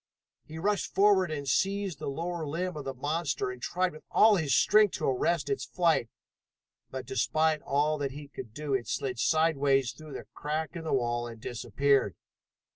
He 0.45 0.57
rushed 0.57 0.95
forward 0.95 1.29
and 1.29 1.47
seized 1.47 1.99
the 1.99 2.07
lower 2.09 2.43
limb 2.47 2.75
of 2.75 2.85
the 2.85 2.93
monster 2.95 3.51
and 3.51 3.61
tried 3.61 3.91
with 3.91 4.03
all 4.09 4.35
his 4.35 4.55
strength 4.55 4.95
to 4.95 5.05
arrest 5.05 5.47
its 5.47 5.63
flight, 5.67 6.09
but 6.89 7.05
despite 7.05 7.61
all 7.61 7.99
that 7.99 8.09
he 8.09 8.27
could 8.27 8.51
do 8.51 8.73
it 8.73 8.87
slid 8.87 9.19
sideways 9.19 9.91
through 9.91 10.13
the 10.13 10.25
crack 10.33 10.75
in 10.75 10.85
the 10.85 10.91
wall 10.93 11.27
and 11.27 11.39
disappeared. 11.39 12.15